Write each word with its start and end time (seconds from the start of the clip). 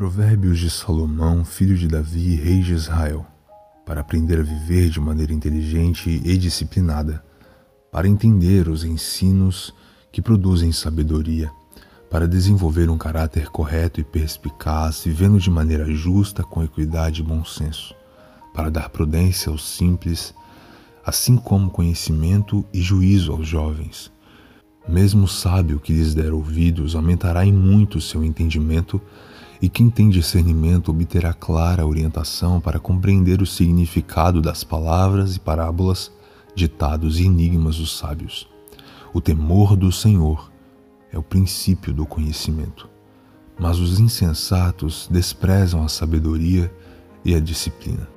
Provérbios 0.00 0.58
de 0.58 0.70
Salomão, 0.70 1.44
filho 1.44 1.76
de 1.76 1.86
Davi, 1.86 2.34
rei 2.34 2.62
de 2.62 2.72
Israel, 2.72 3.26
para 3.84 4.00
aprender 4.00 4.40
a 4.40 4.42
viver 4.42 4.88
de 4.88 4.98
maneira 4.98 5.30
inteligente 5.30 6.22
e 6.24 6.38
disciplinada, 6.38 7.22
para 7.92 8.08
entender 8.08 8.66
os 8.70 8.82
ensinos 8.82 9.74
que 10.10 10.22
produzem 10.22 10.72
sabedoria, 10.72 11.50
para 12.10 12.26
desenvolver 12.26 12.88
um 12.88 12.96
caráter 12.96 13.50
correto 13.50 14.00
e 14.00 14.02
perspicaz, 14.02 15.02
vivendo 15.04 15.38
de 15.38 15.50
maneira 15.50 15.84
justa, 15.92 16.42
com 16.42 16.64
equidade 16.64 17.20
e 17.20 17.24
bom 17.24 17.44
senso, 17.44 17.94
para 18.54 18.70
dar 18.70 18.88
prudência 18.88 19.52
aos 19.52 19.68
simples, 19.68 20.32
assim 21.04 21.36
como 21.36 21.68
conhecimento 21.68 22.64
e 22.72 22.80
juízo 22.80 23.32
aos 23.32 23.46
jovens. 23.46 24.10
Mesmo 24.88 25.24
o 25.24 25.28
sábio 25.28 25.78
que 25.78 25.92
lhes 25.92 26.14
der 26.14 26.32
ouvidos 26.32 26.94
aumentará 26.94 27.44
em 27.44 27.52
muito 27.52 28.00
seu 28.00 28.24
entendimento, 28.24 28.98
e 29.60 29.68
quem 29.68 29.90
tem 29.90 30.08
discernimento 30.08 30.90
obterá 30.90 31.32
clara 31.32 31.86
orientação 31.86 32.60
para 32.60 32.80
compreender 32.80 33.42
o 33.42 33.46
significado 33.46 34.40
das 34.40 34.64
palavras 34.64 35.36
e 35.36 35.40
parábolas, 35.40 36.10
ditados 36.54 37.20
e 37.20 37.24
enigmas 37.24 37.76
dos 37.76 37.96
sábios. 37.96 38.48
O 39.12 39.20
temor 39.20 39.76
do 39.76 39.92
Senhor 39.92 40.50
é 41.12 41.18
o 41.18 41.22
princípio 41.22 41.92
do 41.92 42.06
conhecimento, 42.06 42.88
mas 43.58 43.78
os 43.78 44.00
insensatos 44.00 45.08
desprezam 45.10 45.82
a 45.82 45.88
sabedoria 45.88 46.72
e 47.24 47.34
a 47.34 47.40
disciplina. 47.40 48.08